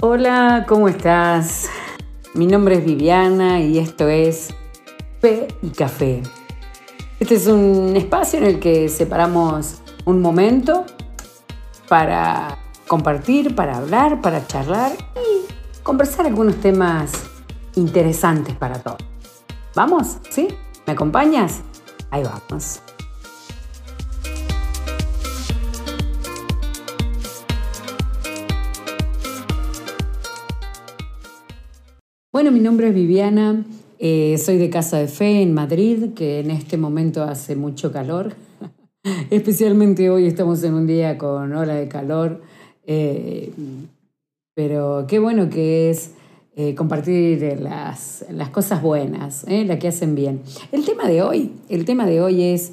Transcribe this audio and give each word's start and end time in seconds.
Hola, 0.00 0.64
¿cómo 0.68 0.88
estás? 0.88 1.68
Mi 2.32 2.46
nombre 2.46 2.76
es 2.76 2.84
Viviana 2.84 3.60
y 3.60 3.78
esto 3.78 4.06
es 4.06 4.54
Fe 5.20 5.48
y 5.60 5.70
Café. 5.70 6.22
Este 7.18 7.34
es 7.34 7.48
un 7.48 7.96
espacio 7.96 8.38
en 8.38 8.44
el 8.44 8.60
que 8.60 8.88
separamos 8.88 9.82
un 10.04 10.22
momento 10.22 10.86
para 11.88 12.58
compartir, 12.86 13.56
para 13.56 13.78
hablar, 13.78 14.20
para 14.20 14.46
charlar 14.46 14.92
y 15.16 15.82
conversar 15.82 16.26
algunos 16.26 16.60
temas 16.60 17.10
interesantes 17.74 18.54
para 18.54 18.80
todos. 18.80 18.98
¿Vamos? 19.74 20.18
¿Sí? 20.30 20.46
¿Me 20.86 20.92
acompañas? 20.92 21.62
Ahí 22.12 22.22
vamos. 22.22 22.82
Bueno, 32.38 32.52
mi 32.52 32.60
nombre 32.60 32.90
es 32.90 32.94
Viviana, 32.94 33.64
eh, 33.98 34.38
soy 34.38 34.58
de 34.58 34.70
Casa 34.70 34.96
de 34.96 35.08
Fe 35.08 35.42
en 35.42 35.52
Madrid, 35.52 36.14
que 36.14 36.38
en 36.38 36.52
este 36.52 36.76
momento 36.76 37.24
hace 37.24 37.56
mucho 37.56 37.90
calor. 37.90 38.36
Especialmente 39.30 40.08
hoy 40.08 40.28
estamos 40.28 40.62
en 40.62 40.74
un 40.74 40.86
día 40.86 41.18
con 41.18 41.52
ola 41.52 41.74
de 41.74 41.88
calor, 41.88 42.40
eh, 42.86 43.52
pero 44.54 45.04
qué 45.08 45.18
bueno 45.18 45.50
que 45.50 45.90
es 45.90 46.12
eh, 46.54 46.76
compartir 46.76 47.58
las, 47.60 48.24
las, 48.30 48.50
cosas 48.50 48.82
buenas, 48.82 49.44
las 49.48 49.78
que 49.80 49.88
hacen 49.88 50.14
bien. 50.14 50.42
El 50.70 50.84
tema 50.84 51.08
de 51.08 51.22
hoy, 51.22 51.54
el 51.68 51.84
tema 51.84 52.06
de 52.06 52.20
hoy 52.20 52.44
es 52.44 52.70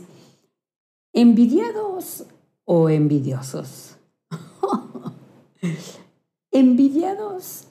envidiados 1.12 2.26
o 2.66 2.88
envidiosos. 2.88 3.96
envidiados 6.52 7.65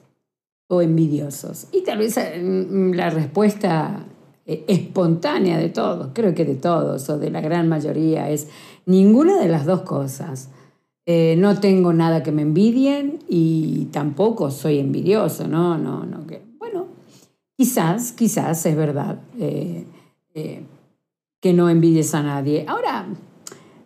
o 0.67 0.81
envidiosos? 0.81 1.67
Y 1.71 1.83
tal 1.83 1.99
vez 1.99 2.17
mm, 2.17 2.91
la 2.93 3.09
respuesta 3.09 4.05
eh, 4.45 4.63
espontánea 4.67 5.57
de 5.57 5.69
todos, 5.69 6.09
creo 6.13 6.33
que 6.33 6.45
de 6.45 6.55
todos 6.55 7.09
o 7.09 7.17
de 7.17 7.29
la 7.29 7.41
gran 7.41 7.67
mayoría, 7.67 8.29
es 8.29 8.47
ninguna 8.85 9.39
de 9.39 9.47
las 9.47 9.65
dos 9.65 9.81
cosas. 9.81 10.49
Eh, 11.07 11.35
no 11.37 11.59
tengo 11.59 11.93
nada 11.93 12.23
que 12.23 12.31
me 12.31 12.41
envidien 12.41 13.19
y 13.27 13.85
tampoco 13.91 14.49
soy 14.51 14.79
envidioso, 14.79 15.47
no, 15.47 15.77
no, 15.77 16.05
no. 16.05 16.25
Que, 16.25 16.41
bueno, 16.57 16.87
quizás, 17.55 18.11
quizás 18.11 18.65
es 18.65 18.75
verdad 18.75 19.19
eh, 19.39 19.85
que 21.39 21.53
no 21.53 21.69
envidies 21.69 22.15
a 22.15 22.23
nadie. 22.23 22.65
Ahora, 22.67 23.05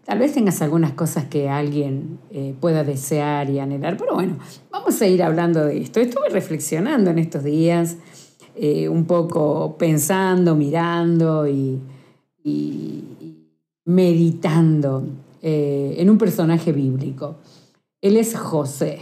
Tal 0.10 0.18
vez 0.18 0.34
tengas 0.34 0.60
algunas 0.64 0.94
cosas 0.94 1.26
que 1.26 1.50
alguien 1.50 2.18
eh, 2.32 2.56
pueda 2.60 2.84
desear 2.84 3.48
y 3.52 3.60
anhelar, 3.60 3.96
pero 3.96 4.16
bueno, 4.16 4.40
vamos 4.72 5.00
a 5.04 5.06
ir 5.06 5.22
hablando 5.22 5.64
de 5.64 5.80
esto. 5.80 6.00
Estuve 6.00 6.30
reflexionando 6.30 7.12
en 7.12 7.20
estos 7.20 7.44
días, 7.44 7.96
eh, 8.56 8.90
un 8.90 9.06
poco 9.06 9.78
pensando, 9.78 10.56
mirando 10.56 11.48
y, 11.48 11.80
meditando 13.86 15.06
eh, 15.44 15.94
en 16.00 16.10
un 16.10 16.18
personaje 16.18 16.72
bíblico. 16.72 17.36
Él 18.02 18.18
es 18.18 18.36
José. 18.36 18.98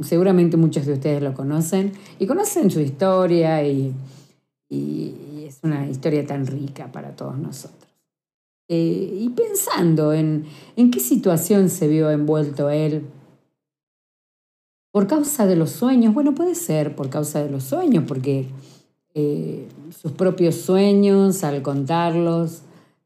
seguramente 0.00 0.56
muchos 0.56 0.86
de 0.86 0.94
ustedes 0.94 1.22
lo 1.22 1.34
conocen 1.34 1.92
y 2.18 2.26
conocen 2.26 2.70
su 2.70 2.80
historia 2.80 3.62
y 3.62 3.94
es 4.70 5.60
una 5.62 5.86
historia 5.86 6.26
tan 6.26 6.46
rica 6.46 6.90
para 6.90 7.14
todos 7.14 7.36
nosotros. 7.36 7.81
Eh, 8.74 9.18
y 9.20 9.28
pensando 9.28 10.14
en, 10.14 10.46
en 10.76 10.90
qué 10.90 10.98
situación 10.98 11.68
se 11.68 11.88
vio 11.88 12.10
envuelto 12.10 12.70
él. 12.70 13.04
Por 14.90 15.06
causa 15.06 15.44
de 15.44 15.56
los 15.56 15.72
sueños, 15.72 16.14
bueno, 16.14 16.34
puede 16.34 16.54
ser 16.54 16.96
por 16.96 17.10
causa 17.10 17.42
de 17.42 17.50
los 17.50 17.64
sueños, 17.64 18.04
porque 18.08 18.46
eh, 19.12 19.68
sus 19.90 20.12
propios 20.12 20.54
sueños, 20.54 21.44
al 21.44 21.60
contarlos, 21.60 22.62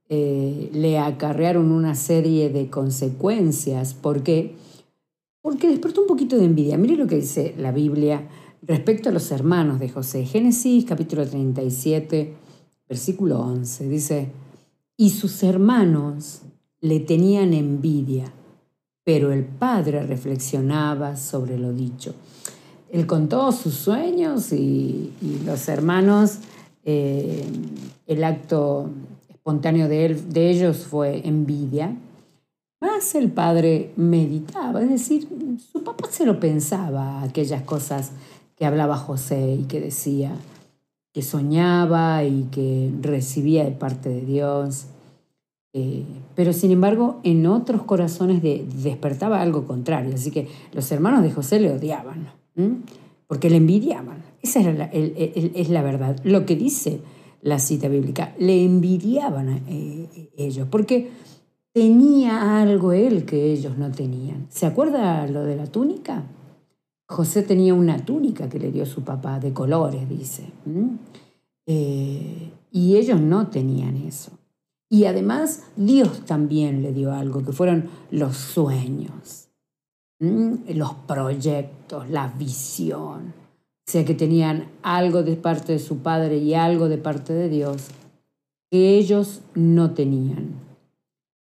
eh, 0.09 0.71
le 0.73 1.01
acarrearon 1.01 1.73
una 1.73 1.97
serie 1.97 2.49
de 2.49 2.71
consecuencias. 2.71 3.93
¿Por 3.93 4.23
qué? 4.23 4.55
Porque 5.43 5.67
despertó 5.67 6.03
un 6.03 6.07
poquito 6.07 6.37
de 6.37 6.45
envidia. 6.45 6.79
Mire 6.79 6.95
lo 6.95 7.09
que 7.09 7.17
dice 7.17 7.57
la 7.59 7.73
Biblia 7.73 8.29
respecto 8.63 9.09
a 9.09 9.13
los 9.13 9.33
hermanos 9.33 9.81
de 9.81 9.89
José. 9.89 10.27
Génesis 10.27 10.85
capítulo 10.85 11.27
37, 11.27 12.35
versículo 12.89 13.41
11. 13.41 13.89
Dice, 13.89 14.31
y 14.97 15.11
sus 15.11 15.43
hermanos 15.43 16.43
le 16.81 17.01
tenían 17.01 17.53
envidia, 17.53 18.33
pero 19.05 19.33
el 19.33 19.45
padre 19.45 20.03
reflexionaba 20.05 21.17
sobre 21.17 21.59
lo 21.59 21.73
dicho. 21.73 22.15
Él 22.91 23.07
contó 23.07 23.53
sus 23.53 23.75
sueños 23.75 24.53
y, 24.53 25.13
los 25.45 25.69
hermanos, 25.69 26.39
eh, 26.85 27.45
el 28.07 28.25
acto 28.25 28.91
espontáneo 29.29 29.89
de, 29.89 30.07
él, 30.07 30.33
de 30.33 30.51
ellos 30.51 30.79
fue 30.79 31.27
envidia. 31.27 31.97
Más 32.81 33.15
el 33.15 33.31
padre 33.31 33.93
meditaba, 33.97 34.83
es 34.83 34.91
decir, 34.91 35.29
su 35.73 35.83
papá 35.83 36.09
se 36.11 36.27
lo 36.27 36.39
pensaba, 36.39 37.23
aquellas 37.23 37.63
cosas 37.63 38.13
que 38.57 38.65
hablaba 38.65 38.97
José 38.97 39.59
y 39.61 39.65
que 39.65 39.81
decía, 39.81 40.33
que 41.17 41.23
soñaba 41.23 42.25
y 42.25 42.43
que 42.51 42.93
recibía 43.01 43.65
de 43.65 43.71
parte 43.71 44.11
de 44.11 44.21
Dios. 44.21 44.89
Eh, 45.73 46.05
pero 46.35 46.53
sin 46.53 46.73
embargo, 46.73 47.21
en 47.23 47.47
otros 47.47 47.85
corazones 47.85 48.43
despertaba 48.43 49.41
algo 49.41 49.67
contrario. 49.67 50.15
Así 50.15 50.31
que 50.31 50.47
los 50.75 50.93
hermanos 50.93 51.23
de 51.23 51.33
José 51.33 51.59
le 51.59 51.73
odiaban, 51.73 52.29
porque 53.27 53.49
le 53.49 53.57
envidiaban. 53.57 54.25
Esa 54.43 54.61
es 54.61 55.71
la 55.71 55.83
verdad. 55.83 56.21
Lo 56.23 56.45
que 56.45 56.55
dice 56.55 57.01
la 57.41 57.61
cita 57.61 57.89
bíblica, 57.89 58.35
le 58.39 58.63
envidiaban 58.63 59.49
a 59.49 59.61
eh, 59.71 60.29
ellos, 60.37 60.69
porque 60.71 61.09
tenía 61.73 62.61
algo 62.61 62.93
él 62.93 63.25
que 63.25 63.53
ellos 63.53 63.79
no 63.79 63.91
tenían. 63.91 64.49
¿Se 64.51 64.67
acuerda 64.67 65.27
lo 65.29 65.45
de 65.45 65.57
la 65.57 65.65
túnica? 65.65 66.25
José 67.09 67.43
tenía 67.43 67.73
una 67.73 68.05
túnica 68.05 68.49
que 68.49 68.59
le 68.59 68.73
dio 68.73 68.85
su 68.85 69.03
papá, 69.03 69.39
de 69.39 69.53
colores, 69.53 70.09
dice. 70.09 70.51
Eh, 71.67 72.51
y 72.73 72.97
ellos 72.97 73.21
no 73.21 73.49
tenían 73.49 73.97
eso. 73.97 74.33
Y 74.89 75.05
además 75.05 75.65
Dios 75.77 76.25
también 76.27 76.83
le 76.83 76.93
dio 76.93 77.13
algo, 77.13 77.45
que 77.45 77.53
fueron 77.53 77.89
los 78.11 78.37
sueños, 78.37 79.49
los 80.19 80.95
proyectos, 81.07 82.09
la 82.11 82.29
visión. 82.29 83.35
O 83.89 83.91
sea 83.91 84.05
que 84.05 84.15
tenían 84.15 84.69
algo 84.83 85.23
de 85.23 85.37
parte 85.37 85.73
de 85.73 85.79
su 85.79 85.99
padre 85.99 86.39
y 86.39 86.55
algo 86.55 86.89
de 86.89 86.99
parte 86.99 87.33
de 87.33 87.49
Dios 87.49 87.89
que 88.71 88.97
ellos 88.97 89.43
no 89.55 89.93
tenían. 89.93 90.55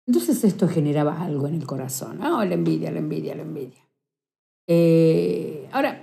Entonces 0.07 0.43
esto 0.43 0.67
generaba 0.67 1.21
algo 1.21 1.47
en 1.47 1.55
el 1.55 1.65
corazón. 1.65 2.21
Oh, 2.23 2.43
la 2.43 2.53
envidia, 2.53 2.91
la 2.91 2.99
envidia, 2.99 3.35
la 3.35 3.41
envidia. 3.41 3.88
Eh, 4.71 5.67
ahora, 5.71 5.99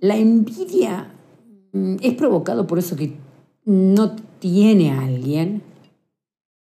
la 0.00 0.16
envidia 0.16 1.12
mm, 1.72 1.96
es 2.00 2.14
provocado 2.14 2.66
por 2.66 2.78
eso 2.78 2.96
que 2.96 3.12
no 3.66 4.16
tiene 4.38 4.92
a 4.92 5.02
alguien, 5.02 5.62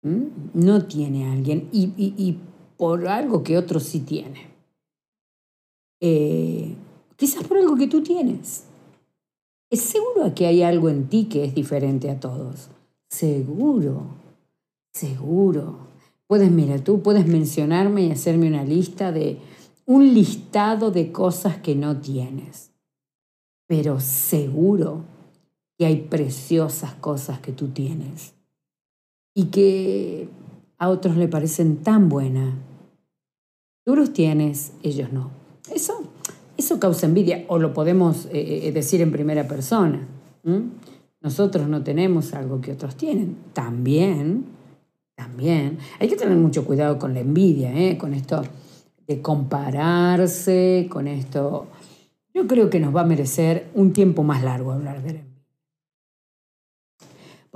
no 0.02 0.84
tiene 0.84 1.26
alguien 1.26 1.68
y, 1.72 2.36
por 2.76 3.08
algo 3.08 3.42
que 3.42 3.56
otro 3.56 3.80
sí 3.80 4.00
tiene. 4.00 4.48
Eh, 6.00 6.74
quizás 7.16 7.44
por 7.44 7.56
algo 7.56 7.76
que 7.76 7.88
tú 7.88 8.02
tienes. 8.02 8.64
Es 9.70 9.80
seguro 9.80 10.34
que 10.34 10.46
hay 10.46 10.62
algo 10.62 10.90
en 10.90 11.08
ti 11.08 11.24
que 11.24 11.44
es 11.44 11.54
diferente 11.54 12.10
a 12.10 12.20
todos. 12.20 12.68
Seguro, 13.08 14.02
seguro. 14.92 15.78
Puedes, 16.26 16.50
mira, 16.50 16.84
tú 16.84 17.00
puedes 17.00 17.26
mencionarme 17.26 18.02
y 18.02 18.10
hacerme 18.10 18.48
una 18.48 18.64
lista 18.64 19.12
de 19.12 19.38
un 19.86 20.12
listado 20.12 20.90
de 20.90 21.12
cosas 21.12 21.56
que 21.58 21.74
no 21.74 21.96
tienes. 21.96 22.72
Pero 23.66 24.00
seguro 24.00 25.04
que 25.78 25.86
hay 25.86 26.02
preciosas 26.02 26.94
cosas 26.94 27.40
que 27.40 27.52
tú 27.52 27.68
tienes 27.68 28.34
y 29.34 29.46
que 29.46 30.28
a 30.78 30.88
otros 30.88 31.16
le 31.16 31.28
parecen 31.28 31.78
tan 31.78 32.08
buenas. 32.08 32.54
Tú 33.84 33.96
los 33.96 34.12
tienes, 34.12 34.72
ellos 34.82 35.12
no. 35.12 35.30
Eso, 35.72 36.02
eso 36.56 36.80
causa 36.80 37.06
envidia, 37.06 37.44
o 37.48 37.58
lo 37.58 37.72
podemos 37.72 38.26
eh, 38.26 38.68
eh, 38.68 38.72
decir 38.72 39.00
en 39.00 39.12
primera 39.12 39.46
persona. 39.46 40.06
Nosotros 41.20 41.68
no 41.68 41.82
tenemos 41.82 42.34
algo 42.34 42.60
que 42.60 42.72
otros 42.72 42.96
tienen. 42.96 43.36
También, 43.52 44.46
también. 45.16 45.78
Hay 45.98 46.08
que 46.08 46.16
tener 46.16 46.36
mucho 46.36 46.64
cuidado 46.64 46.98
con 46.98 47.14
la 47.14 47.20
envidia, 47.20 47.72
¿eh? 47.76 47.98
con 47.98 48.14
esto 48.14 48.42
de 49.06 49.22
compararse, 49.22 50.88
con 50.90 51.08
esto. 51.08 51.68
Yo 52.34 52.46
creo 52.46 52.70
que 52.70 52.80
nos 52.80 52.94
va 52.94 53.02
a 53.02 53.06
merecer 53.06 53.70
un 53.74 53.92
tiempo 53.92 54.22
más 54.22 54.42
largo 54.42 54.72
hablar 54.72 55.02
de 55.02 55.12
la 55.12 55.18
envidia 55.20 55.36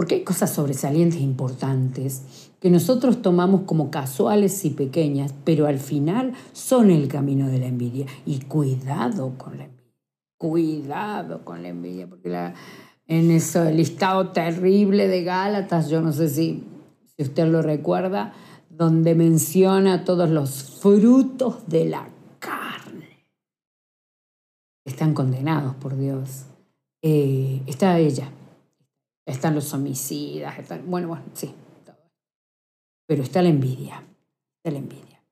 porque 0.00 0.14
hay 0.14 0.24
cosas 0.24 0.54
sobresalientes 0.54 1.20
e 1.20 1.22
importantes 1.22 2.52
que 2.58 2.70
nosotros 2.70 3.20
tomamos 3.20 3.64
como 3.66 3.90
casuales 3.90 4.64
y 4.64 4.70
pequeñas, 4.70 5.34
pero 5.44 5.66
al 5.66 5.78
final 5.78 6.32
son 6.54 6.90
el 6.90 7.06
camino 7.06 7.48
de 7.48 7.58
la 7.58 7.66
envidia. 7.66 8.06
Y 8.24 8.38
cuidado 8.40 9.34
con 9.36 9.58
la 9.58 9.64
envidia. 9.64 9.92
Cuidado 10.38 11.44
con 11.44 11.62
la 11.62 11.68
envidia, 11.68 12.06
porque 12.08 12.30
la, 12.30 12.54
en 13.08 13.30
ese 13.30 13.74
listado 13.74 14.28
terrible 14.28 15.06
de 15.06 15.22
Gálatas, 15.22 15.90
yo 15.90 16.00
no 16.00 16.14
sé 16.14 16.30
si, 16.30 16.64
si 17.14 17.22
usted 17.22 17.48
lo 17.48 17.60
recuerda, 17.60 18.32
donde 18.70 19.16
menciona 19.16 20.04
todos 20.04 20.30
los 20.30 20.62
frutos 20.80 21.68
de 21.68 21.86
la 21.86 22.08
carne. 22.38 23.26
Están 24.86 25.12
condenados 25.12 25.74
por 25.74 25.98
Dios. 25.98 26.46
Eh, 27.02 27.62
está 27.66 27.98
ella, 27.98 28.30
están 29.26 29.54
los 29.54 29.72
homicidas, 29.74 30.54
bueno, 30.86 31.08
bueno, 31.08 31.24
sí, 31.32 31.52
pero 33.06 33.22
está 33.22 33.42
la 33.42 33.48
envidia, 33.48 34.04
está 34.56 34.70
la 34.70 34.78
envidia. 34.78 35.22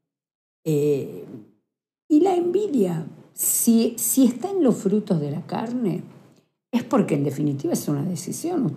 Eh, 0.65 1.25
y 2.09 2.21
la 2.21 2.35
envidia, 2.35 3.07
si, 3.35 3.95
si 3.99 4.25
está 4.25 4.51
en 4.51 4.65
los 4.65 4.77
frutos 4.77 5.21
de 5.21 5.31
la 5.31 5.47
carne, 5.47 6.03
es 6.73 6.85
porque 6.85 7.15
en 7.15 7.25
definitiva 7.25 7.75
es 7.75 7.87
una 7.87 8.03
decisión. 8.03 8.75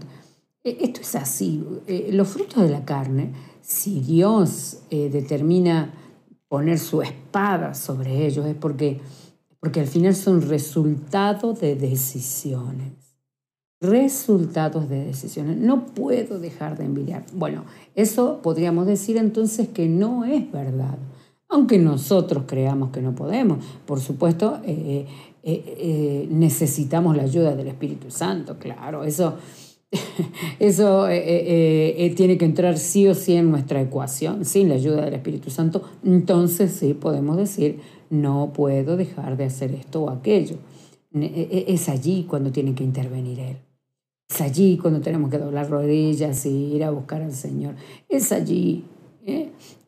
Eh, 0.63 0.77
esto 0.81 1.01
es 1.01 1.15
así. 1.15 1.65
Los 2.11 2.27
frutos 2.27 2.63
de 2.63 2.69
la 2.69 2.85
carne 2.85 3.33
si 3.61 4.01
Dios 4.01 4.79
eh, 4.89 5.09
determina 5.09 5.93
poner 6.47 6.79
su 6.79 7.01
espada 7.01 7.73
sobre 7.73 8.25
ellos, 8.25 8.45
es 8.45 8.55
porque, 8.55 8.99
porque 9.59 9.79
al 9.79 9.87
final 9.87 10.15
son 10.15 10.41
resultados 10.41 11.59
de 11.61 11.75
decisiones. 11.75 12.93
Resultados 13.79 14.89
de 14.89 15.05
decisiones. 15.05 15.57
No 15.57 15.85
puedo 15.85 16.39
dejar 16.39 16.77
de 16.77 16.85
envidiar. 16.85 17.25
Bueno, 17.33 17.63
eso 17.95 18.41
podríamos 18.43 18.85
decir 18.85 19.17
entonces 19.17 19.69
que 19.69 19.87
no 19.87 20.25
es 20.25 20.51
verdad. 20.51 20.97
Aunque 21.49 21.79
nosotros 21.79 22.43
creamos 22.47 22.91
que 22.91 23.01
no 23.01 23.15
podemos. 23.15 23.63
Por 23.85 23.99
supuesto, 23.99 24.59
eh, 24.63 25.07
eh, 25.43 26.27
necesitamos 26.29 27.17
la 27.17 27.23
ayuda 27.23 27.55
del 27.55 27.67
Espíritu 27.67 28.11
Santo, 28.11 28.57
claro. 28.59 29.03
Eso 29.03 29.35
Eso 30.59 31.07
eh, 31.09 31.17
eh, 31.17 31.95
eh, 31.97 32.15
tiene 32.15 32.37
que 32.37 32.45
entrar 32.45 32.77
sí 32.77 33.07
o 33.07 33.13
sí 33.13 33.33
en 33.33 33.51
nuestra 33.51 33.81
ecuación, 33.81 34.45
sin 34.45 34.69
la 34.69 34.75
ayuda 34.75 35.03
del 35.05 35.15
Espíritu 35.15 35.49
Santo. 35.49 35.83
Entonces 36.03 36.71
sí 36.71 36.93
podemos 36.93 37.37
decir, 37.37 37.79
no 38.09 38.51
puedo 38.53 38.97
dejar 38.97 39.37
de 39.37 39.45
hacer 39.45 39.73
esto 39.73 40.03
o 40.03 40.09
aquello. 40.09 40.57
Es 41.13 41.89
allí 41.89 42.25
cuando 42.27 42.51
tiene 42.51 42.73
que 42.73 42.85
intervenir 42.85 43.39
Él. 43.39 43.57
Es 44.29 44.39
allí 44.39 44.77
cuando 44.77 45.01
tenemos 45.01 45.29
que 45.29 45.37
doblar 45.37 45.69
rodillas 45.69 46.45
y 46.45 46.73
ir 46.73 46.85
a 46.85 46.91
buscar 46.91 47.21
al 47.21 47.33
Señor. 47.33 47.75
Es 48.07 48.31
allí 48.31 48.85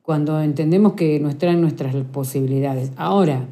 cuando 0.01 0.41
entendemos 0.41 0.93
que 0.93 1.17
nos 1.21 1.37
traen 1.37 1.61
nuestras 1.61 1.95
posibilidades. 2.11 2.91
Ahora, 2.97 3.47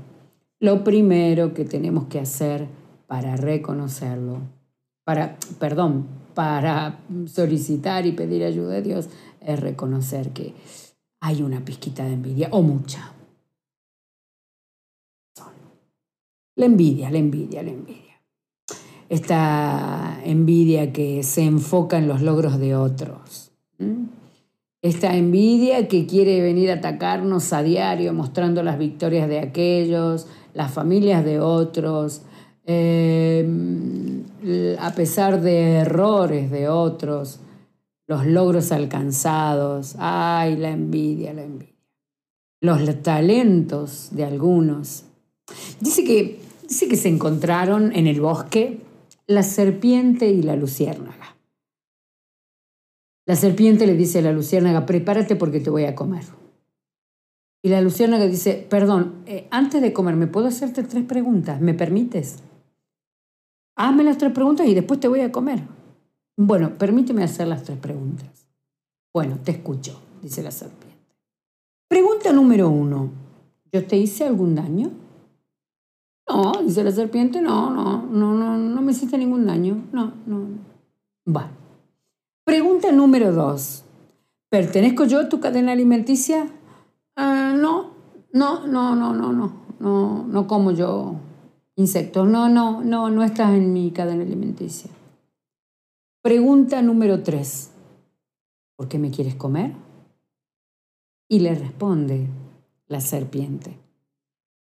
lo 0.60 0.84
primero 0.84 1.54
que 1.54 1.64
tenemos 1.64 2.06
que 2.06 2.20
hacer 2.20 2.68
para 3.08 3.38
reconocerlo, 3.38 4.40
para, 5.06 5.38
perdón, 5.60 6.21
para 6.34 7.00
solicitar 7.26 8.06
y 8.06 8.12
pedir 8.12 8.44
ayuda 8.44 8.74
de 8.74 8.82
Dios 8.82 9.10
es 9.42 9.60
reconocer 9.60 10.32
que 10.32 10.54
hay 11.20 11.44
una 11.44 11.64
pizquita 11.64 12.04
de 12.06 12.14
envidia 12.14 12.50
o 12.52 12.62
mucha. 12.62 13.14
La 16.56 16.66
envidia, 16.66 17.10
la 17.10 17.18
envidia, 17.18 17.64
la 17.64 17.72
envidia. 17.72 18.22
Esta 19.10 20.20
envidia 20.24 20.94
que 20.94 21.24
se 21.24 21.44
enfoca 21.44 21.98
en 21.98 22.08
los 22.08 22.22
logros 22.22 22.60
de 22.60 22.76
otros. 22.76 23.52
Esta 24.82 25.16
envidia 25.16 25.88
que 25.88 26.06
quiere 26.06 26.42
venir 26.42 26.72
a 26.72 26.76
atacarnos 26.76 27.54
a 27.54 27.62
diario 27.62 28.14
mostrando 28.14 28.64
las 28.64 28.78
victorias 28.78 29.28
de 29.28 29.40
aquellos, 29.40 30.28
las 30.54 30.72
familias 30.72 31.24
de 31.24 31.40
otros, 31.40 32.24
eh, 32.66 33.48
a 34.80 34.94
pesar 34.94 35.42
de 35.42 35.76
errores 35.78 36.52
de 36.52 36.70
otros, 36.70 37.40
los 38.08 38.26
logros 38.26 38.72
alcanzados, 38.72 39.96
ay, 40.00 40.58
la 40.58 40.72
envidia, 40.72 41.34
la 41.34 41.44
envidia, 41.44 41.76
los 42.62 43.02
talentos 43.02 44.10
de 44.12 44.26
algunos. 44.26 45.06
Dice 45.80 46.04
que, 46.04 46.40
dice 46.68 46.88
que 46.88 46.98
se 46.98 47.10
encontraron 47.10 47.96
en 47.96 48.08
el 48.08 48.20
bosque 48.22 48.82
la 49.28 49.44
serpiente 49.44 50.30
y 50.30 50.42
la 50.42 50.56
luciérnaga. 50.56 51.38
La 53.26 53.36
serpiente 53.36 53.86
le 53.86 53.96
dice 53.96 54.20
a 54.20 54.24
la 54.24 54.34
luciérnaga, 54.34 54.86
prepárate 54.86 55.36
porque 55.36 55.60
te 55.60 55.70
voy 55.70 55.86
a 55.86 55.96
comer. 55.96 56.26
Y 57.64 57.70
la 57.70 57.80
luciérnaga 57.80 58.26
dice, 58.26 58.66
perdón, 58.70 59.24
eh, 59.28 59.48
antes 59.52 59.82
de 59.82 59.94
comer, 59.94 60.16
¿me 60.16 60.28
puedo 60.28 60.48
hacerte 60.48 60.84
tres 60.84 61.06
preguntas? 61.06 61.62
¿Me 61.62 61.74
permites? 61.74 62.38
Hazme 63.76 64.04
las 64.04 64.18
tres 64.18 64.32
preguntas 64.32 64.68
y 64.68 64.74
después 64.74 65.00
te 65.00 65.08
voy 65.08 65.22
a 65.22 65.32
comer. 65.32 65.62
Bueno, 66.38 66.78
permíteme 66.78 67.24
hacer 67.24 67.48
las 67.48 67.64
tres 67.64 67.78
preguntas. 67.78 68.48
Bueno, 69.14 69.40
te 69.44 69.52
escucho, 69.52 70.00
dice 70.22 70.42
la 70.44 70.52
serpiente. 70.52 70.98
Pregunta 71.88 72.32
número 72.32 72.70
uno. 72.70 73.10
¿Yo 73.72 73.86
te 73.86 73.98
hice 73.98 74.26
algún 74.26 74.56
daño? 74.56 74.92
No, 76.28 76.54
dice 76.64 76.84
la 76.84 76.92
serpiente, 76.92 77.42
no, 77.42 77.70
no, 77.70 78.04
no, 78.04 78.34
no, 78.34 78.58
no 78.58 78.82
me 78.82 78.92
hiciste 78.92 79.18
ningún 79.18 79.46
daño. 79.46 79.84
No, 79.92 80.14
no. 80.26 80.48
Va. 81.28 81.50
Pregunta 82.46 82.92
número 82.92 83.32
dos. 83.34 83.84
¿Pertenezco 84.50 85.06
yo 85.06 85.20
a 85.20 85.30
tu 85.30 85.40
cadena 85.40 85.72
alimenticia? 85.72 86.50
no, 87.18 87.92
no, 88.34 88.68
no, 88.68 88.96
no, 88.96 89.14
no, 89.14 89.34
no, 89.34 89.54
no, 89.80 90.26
no 90.28 90.48
como 90.48 90.72
yo 90.72 91.16
insectos. 91.76 92.28
No, 92.28 92.50
no, 92.50 92.84
no, 92.84 93.10
no 93.10 93.24
estás 93.24 93.52
en 93.52 93.74
mi 93.74 93.92
cadena 93.92 94.24
alimenticia. 94.24 94.92
Pregunta 96.22 96.82
número 96.82 97.24
tres. 97.24 97.72
¿Por 98.76 98.88
qué 98.88 99.00
me 99.00 99.12
quieres 99.12 99.36
comer? 99.36 99.76
Y 101.28 101.40
le 101.40 101.56
responde 101.56 102.28
la 102.88 103.02
serpiente. 103.02 103.78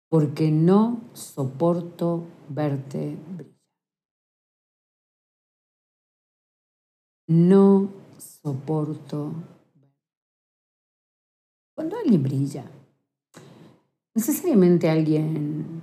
Porque 0.09 0.51
no 0.51 1.01
soporto 1.13 2.25
verte 2.49 3.17
brillar. 3.37 3.55
No 7.27 7.89
soporto 8.19 9.33
Cuando 11.75 11.97
alguien 11.97 12.23
brilla, 12.23 12.65
necesariamente 14.15 14.89
alguien 14.89 15.83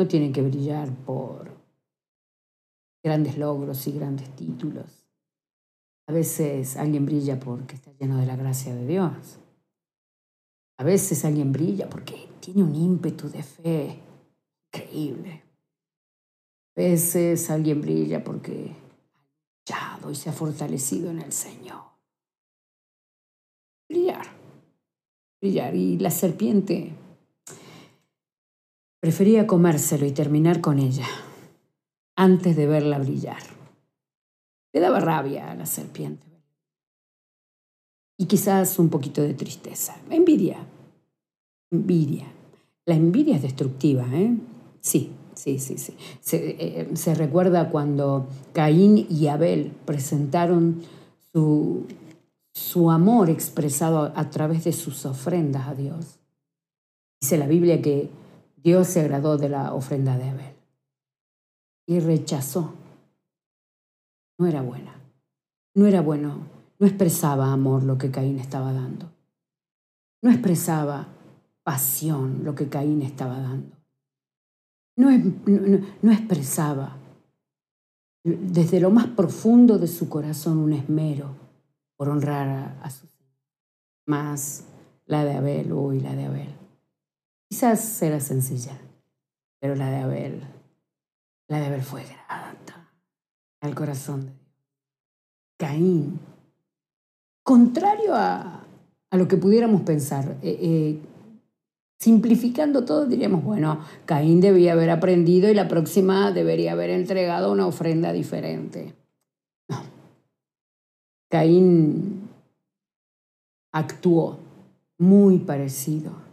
no 0.00 0.08
tienen 0.08 0.32
que 0.32 0.40
brillar 0.40 0.88
por 1.04 1.50
grandes 3.04 3.36
logros 3.36 3.86
y 3.86 3.92
grandes 3.92 4.34
títulos. 4.34 5.06
A 6.06 6.12
veces 6.12 6.78
alguien 6.78 7.04
brilla 7.04 7.38
porque 7.38 7.74
está 7.74 7.92
lleno 7.98 8.16
de 8.16 8.24
la 8.24 8.34
gracia 8.34 8.74
de 8.74 8.86
Dios. 8.86 9.38
A 10.78 10.84
veces 10.84 11.22
alguien 11.26 11.52
brilla 11.52 11.90
porque 11.90 12.30
tiene 12.40 12.62
un 12.62 12.74
ímpetu 12.74 13.28
de 13.28 13.42
fe 13.42 14.00
increíble. 14.72 15.42
A 16.74 16.80
veces 16.80 17.50
alguien 17.50 17.82
brilla 17.82 18.24
porque 18.24 18.72
ha 18.72 19.98
luchado 19.98 20.10
y 20.10 20.14
se 20.14 20.30
ha 20.30 20.32
fortalecido 20.32 21.10
en 21.10 21.20
el 21.20 21.32
Señor. 21.32 21.82
Brillar, 23.86 24.26
brillar. 25.42 25.74
Y 25.74 25.98
la 25.98 26.10
serpiente 26.10 26.94
Prefería 29.00 29.46
comérselo 29.46 30.04
y 30.04 30.12
terminar 30.12 30.60
con 30.60 30.78
ella 30.78 31.06
antes 32.16 32.54
de 32.54 32.66
verla 32.66 32.98
brillar. 32.98 33.42
Le 34.74 34.80
daba 34.80 35.00
rabia 35.00 35.50
a 35.50 35.54
la 35.54 35.64
serpiente. 35.64 36.26
Y 38.18 38.26
quizás 38.26 38.78
un 38.78 38.90
poquito 38.90 39.22
de 39.22 39.32
tristeza. 39.32 39.96
Envidia. 40.10 40.58
Envidia. 41.70 42.26
La 42.84 42.94
envidia 42.94 43.36
es 43.36 43.42
destructiva, 43.42 44.06
¿eh? 44.12 44.36
Sí, 44.80 45.12
sí, 45.34 45.58
sí, 45.58 45.78
sí. 45.78 45.96
Se, 46.20 46.56
eh, 46.58 46.90
se 46.94 47.14
recuerda 47.14 47.70
cuando 47.70 48.26
Caín 48.52 49.06
y 49.08 49.28
Abel 49.28 49.72
presentaron 49.86 50.82
su, 51.32 51.86
su 52.52 52.90
amor 52.90 53.30
expresado 53.30 54.12
a 54.14 54.28
través 54.28 54.64
de 54.64 54.72
sus 54.72 55.06
ofrendas 55.06 55.68
a 55.68 55.74
Dios. 55.74 56.18
Dice 57.22 57.38
la 57.38 57.46
Biblia 57.46 57.80
que 57.80 58.10
Dios 58.62 58.88
se 58.88 59.00
agradó 59.00 59.38
de 59.38 59.48
la 59.48 59.74
ofrenda 59.74 60.16
de 60.18 60.28
Abel 60.28 60.54
y 61.86 61.98
rechazó. 62.00 62.74
No 64.38 64.46
era 64.46 64.62
buena. 64.62 64.94
No 65.74 65.86
era 65.86 66.00
bueno. 66.02 66.46
No 66.78 66.86
expresaba 66.86 67.52
amor 67.52 67.82
lo 67.82 67.98
que 67.98 68.10
Caín 68.10 68.38
estaba 68.38 68.72
dando. 68.72 69.10
No 70.22 70.30
expresaba 70.30 71.08
pasión 71.62 72.44
lo 72.44 72.54
que 72.54 72.68
Caín 72.68 73.02
estaba 73.02 73.40
dando. 73.40 73.76
No, 74.96 75.10
no, 76.02 76.12
expresaba 76.12 76.96
desde 78.22 78.80
lo 78.80 78.90
más 78.90 79.06
profundo 79.06 79.78
de 79.78 79.86
su 79.86 80.10
corazón 80.10 80.58
un 80.58 80.74
esmero 80.74 81.34
por 81.96 82.10
honrar 82.10 82.48
a, 82.48 82.82
a 82.82 82.90
su 82.90 83.06
Más 84.06 84.64
la 85.06 85.24
de 85.24 85.34
Abel, 85.34 85.72
uy, 85.72 86.00
la 86.00 86.14
de 86.14 86.26
Abel 86.26 86.59
Quizás 87.50 88.00
era 88.00 88.20
sencilla, 88.20 88.78
pero 89.58 89.74
la 89.74 89.90
de 89.90 89.96
Abel, 89.96 90.40
la 91.48 91.58
de 91.58 91.66
Abel 91.66 91.82
fue 91.82 92.04
grata 92.04 92.88
al 93.60 93.74
corazón 93.74 94.20
de 94.20 94.26
Dios. 94.26 94.40
Caín, 95.58 96.20
contrario 97.42 98.14
a, 98.14 98.64
lo 99.10 99.26
que 99.26 99.36
pudiéramos 99.36 99.82
pensar, 99.82 100.36
eh, 100.42 100.58
eh, 100.62 100.98
simplificando 101.98 102.84
todo, 102.84 103.06
diríamos, 103.06 103.42
bueno, 103.42 103.84
Caín 104.06 104.40
debía 104.40 104.74
haber 104.74 104.90
aprendido 104.90 105.50
y 105.50 105.54
la 105.54 105.66
próxima 105.66 106.30
debería 106.30 106.72
haber 106.72 106.90
entregado 106.90 107.50
una 107.50 107.66
ofrenda 107.66 108.12
diferente. 108.12 108.94
No. 109.68 109.82
Caín 111.28 112.28
actuó 113.72 114.38
muy 114.98 115.40
parecido 115.40 116.12
a 116.12 116.29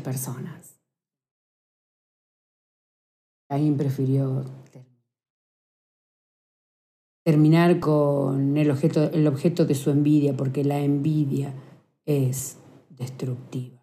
personas. 0.00 0.80
Caín 3.48 3.76
prefirió 3.76 4.44
terminar 7.24 7.80
con 7.80 8.56
el 8.56 8.70
objeto, 8.70 9.10
el 9.12 9.26
objeto 9.26 9.64
de 9.64 9.74
su 9.74 9.90
envidia, 9.90 10.36
porque 10.36 10.64
la 10.64 10.78
envidia 10.80 11.54
es 12.04 12.56
destructiva. 12.88 13.82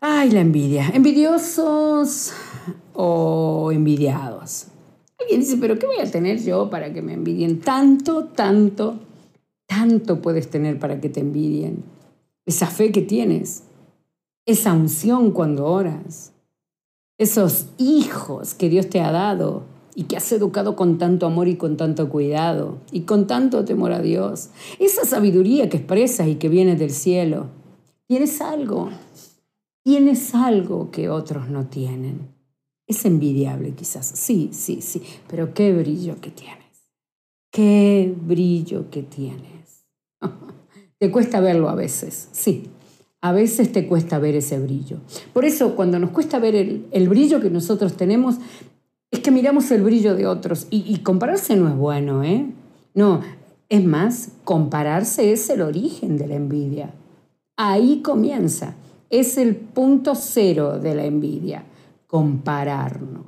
Ay, 0.00 0.30
la 0.30 0.40
envidia. 0.40 0.90
Envidiosos 0.92 2.32
o 2.92 3.70
envidiados. 3.72 4.66
Alguien 5.18 5.40
dice, 5.40 5.56
pero 5.58 5.78
¿qué 5.78 5.86
voy 5.86 6.00
a 6.00 6.10
tener 6.10 6.42
yo 6.42 6.68
para 6.68 6.92
que 6.92 7.00
me 7.00 7.12
envidien? 7.14 7.60
Tanto, 7.60 8.24
tanto, 8.24 8.98
tanto 9.66 10.20
puedes 10.20 10.50
tener 10.50 10.78
para 10.78 11.00
que 11.00 11.08
te 11.08 11.20
envidien. 11.20 11.84
Esa 12.44 12.66
fe 12.66 12.90
que 12.90 13.02
tienes, 13.02 13.62
esa 14.46 14.72
unción 14.72 15.30
cuando 15.30 15.66
oras, 15.66 16.32
esos 17.18 17.66
hijos 17.78 18.54
que 18.54 18.68
Dios 18.68 18.88
te 18.88 19.00
ha 19.00 19.12
dado 19.12 19.62
y 19.94 20.04
que 20.04 20.16
has 20.16 20.32
educado 20.32 20.74
con 20.74 20.98
tanto 20.98 21.26
amor 21.26 21.48
y 21.48 21.56
con 21.56 21.76
tanto 21.76 22.08
cuidado 22.08 22.78
y 22.90 23.02
con 23.02 23.26
tanto 23.26 23.64
temor 23.64 23.92
a 23.92 24.00
Dios, 24.00 24.50
esa 24.78 25.04
sabiduría 25.04 25.68
que 25.68 25.76
expresas 25.76 26.28
y 26.28 26.36
que 26.36 26.48
viene 26.48 26.76
del 26.76 26.90
cielo. 26.90 27.46
Tienes 28.08 28.40
algo, 28.40 28.90
tienes 29.84 30.34
algo 30.34 30.90
que 30.90 31.08
otros 31.08 31.48
no 31.48 31.66
tienen. 31.66 32.34
Es 32.86 33.04
envidiable 33.04 33.74
quizás, 33.74 34.06
sí, 34.06 34.50
sí, 34.52 34.82
sí, 34.82 35.02
pero 35.28 35.54
qué 35.54 35.72
brillo 35.72 36.20
que 36.20 36.30
tienes. 36.30 36.62
Qué 37.52 38.14
brillo 38.18 38.90
que 38.90 39.02
tienes. 39.02 39.86
te 40.98 41.10
cuesta 41.10 41.40
verlo 41.40 41.68
a 41.68 41.74
veces, 41.74 42.28
sí. 42.32 42.71
A 43.22 43.32
veces 43.32 43.72
te 43.72 43.86
cuesta 43.86 44.18
ver 44.18 44.34
ese 44.34 44.58
brillo. 44.58 44.98
Por 45.32 45.46
eso 45.46 45.74
cuando 45.74 45.98
nos 45.98 46.10
cuesta 46.10 46.38
ver 46.38 46.54
el, 46.54 47.08
brillo 47.08 47.40
que 47.40 47.48
nosotros 47.48 47.94
tenemos, 47.94 48.36
es 49.10 49.20
que 49.20 49.30
miramos 49.30 49.70
el 49.70 49.82
brillo 49.82 50.14
de 50.14 50.26
otros. 50.26 50.66
Y, 50.68 50.84
y 50.86 50.98
compararse 50.98 51.56
no 51.56 51.68
es 51.68 51.76
bueno, 51.76 52.22
¿eh? 52.22 52.46
No, 52.94 53.20
es 53.70 53.82
más, 53.82 54.32
compararse 54.44 55.32
es 55.32 55.48
el 55.48 55.62
origen 55.62 56.18
de 56.18 56.26
la 56.26 56.34
envidia. 56.34 56.92
Ahí 57.56 58.02
comienza. 58.02 58.74
Es 59.08 59.38
el 59.38 59.56
punto 59.56 60.14
cero 60.14 60.78
de 60.78 60.94
la 60.94 61.06
envidia. 61.06 61.64
Compararnos. 62.06 63.26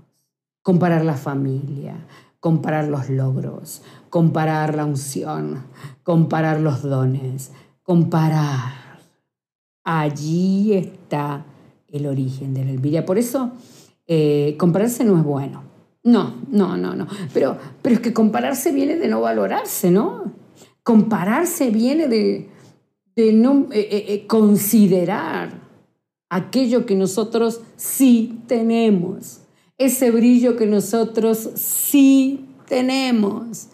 Comparar 0.62 1.04
la 1.04 1.14
familia, 1.14 1.94
comparar 2.40 2.88
los 2.88 3.08
logros, 3.08 3.80
comparar 4.10 4.74
la 4.74 4.84
unción, 4.84 5.64
comparar 6.02 6.60
los 6.60 6.82
dones, 6.82 7.52
comparar. 7.82 8.83
Allí 9.84 10.72
está 10.72 11.44
el 11.88 12.06
origen 12.06 12.54
de 12.54 12.64
la 12.64 12.70
envidia. 12.70 13.06
Por 13.06 13.18
eso, 13.18 13.52
eh, 14.06 14.56
compararse 14.58 15.04
no 15.04 15.18
es 15.18 15.24
bueno. 15.24 15.62
No, 16.02 16.34
no, 16.50 16.76
no, 16.76 16.94
no. 16.94 17.06
Pero, 17.32 17.56
pero 17.80 17.94
es 17.96 18.00
que 18.00 18.12
compararse 18.12 18.72
viene 18.72 18.96
de 18.96 19.08
no 19.08 19.20
valorarse, 19.20 19.90
¿no? 19.90 20.32
Compararse 20.82 21.70
viene 21.70 22.08
de, 22.08 22.48
de 23.16 23.32
no 23.32 23.68
eh, 23.70 24.04
eh, 24.08 24.26
considerar 24.26 25.62
aquello 26.28 26.84
que 26.84 26.94
nosotros 26.94 27.60
sí 27.76 28.40
tenemos, 28.46 29.40
ese 29.78 30.10
brillo 30.10 30.56
que 30.56 30.66
nosotros 30.66 31.50
sí 31.54 32.46
tenemos, 32.66 33.68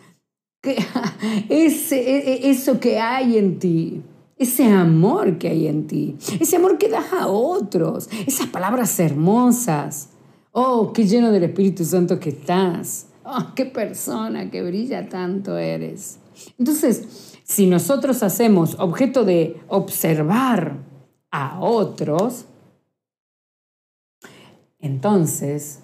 ese, 1.49 1.99
e, 1.99 2.33
e, 2.35 2.51
eso 2.51 2.79
que 2.79 3.01
hay 3.01 3.39
en 3.39 3.59
ti, 3.59 4.03
ese 4.41 4.65
amor 4.73 5.37
que 5.37 5.49
hay 5.49 5.67
en 5.67 5.87
ti, 5.87 6.17
ese 6.41 6.57
amor 6.57 6.79
que 6.79 6.89
das 6.89 7.13
a 7.13 7.29
otros, 7.29 8.09
esas 8.27 8.47
palabras 8.47 8.99
hermosas. 8.99 10.09
Oh, 10.53 10.95
qué 10.95 11.07
lleno 11.07 11.31
del 11.31 11.45
Espíritu 11.45 11.85
Santo 11.85 12.19
que 12.19 12.31
estás. 12.31 13.09
Oh, 13.23 13.49
qué 13.55 13.67
persona 13.67 14.51
que 14.51 14.63
brilla 14.63 15.11
tanto 15.11 15.59
eres. 15.59 16.21
Entonces, 16.59 17.37
si 17.45 17.67
nosotros 17.67 18.23
hacemos 18.23 18.77
objeto 18.79 19.27
de 19.27 19.61
observar 19.69 20.79
a 21.31 21.61
otros, 21.61 22.47
entonces, 24.79 25.81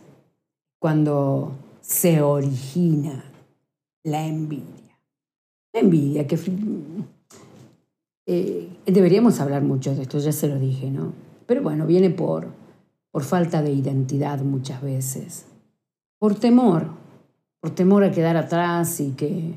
cuando 0.78 1.52
se 1.82 2.22
origina 2.22 3.22
la 4.02 4.26
envidia, 4.26 4.98
la 5.74 5.80
envidia 5.80 6.26
que... 6.26 6.38
Eh, 8.26 8.68
deberíamos 8.84 9.38
hablar 9.38 9.62
mucho 9.62 9.94
de 9.94 10.02
esto, 10.02 10.18
ya 10.18 10.32
se 10.32 10.48
lo 10.48 10.58
dije, 10.58 10.90
¿no? 10.90 11.12
Pero 11.46 11.62
bueno, 11.62 11.86
viene 11.86 12.10
por, 12.10 12.48
por 13.12 13.22
falta 13.22 13.62
de 13.62 13.72
identidad 13.72 14.40
muchas 14.40 14.82
veces, 14.82 15.46
por 16.18 16.34
temor, 16.34 16.88
por 17.60 17.70
temor 17.70 18.02
a 18.02 18.10
quedar 18.10 18.36
atrás 18.36 18.98
y 18.98 19.12
que, 19.12 19.54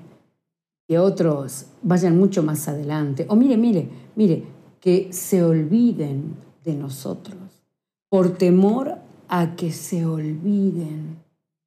que 0.88 1.00
otros 1.00 1.66
vayan 1.82 2.18
mucho 2.18 2.44
más 2.44 2.68
adelante. 2.68 3.26
O 3.30 3.36
mire, 3.36 3.58
mire, 3.58 3.90
mire, 4.16 4.44
que 4.80 5.12
se 5.12 5.44
olviden 5.44 6.36
de 6.64 6.76
nosotros, 6.76 7.64
por 8.08 8.38
temor 8.38 9.00
a 9.28 9.56
que 9.56 9.72
se 9.72 10.06
olviden 10.06 11.18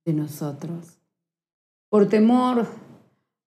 de 0.05 0.13
nosotros, 0.13 0.99
por 1.89 2.07
temor 2.07 2.67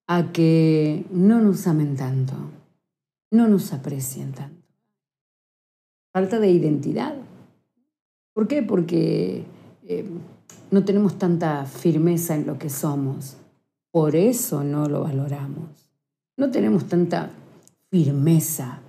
a 0.08 0.32
que 0.32 1.06
no 1.10 1.42
nos 1.42 1.68
amen 1.68 1.96
tanto, 1.96 2.36
no 3.36 3.48
nos 3.48 3.74
aprecien 3.74 4.32
tanto. 4.32 4.66
Falta 6.14 6.40
de 6.40 6.50
identidad. 6.50 7.16
¿Por 8.34 8.48
qué? 8.48 8.64
Porque 8.64 9.46
eh, 9.84 10.06
no 10.72 10.86
tenemos 10.86 11.18
tanta 11.18 11.66
firmeza 11.66 12.36
en 12.36 12.48
lo 12.48 12.58
que 12.58 12.70
somos. 12.70 13.38
Por 13.92 14.16
eso 14.16 14.64
no 14.64 14.88
lo 14.88 15.04
valoramos. 15.04 15.90
No 16.38 16.52
tenemos 16.52 16.86
tanta 16.86 17.32
firmeza 17.90 18.80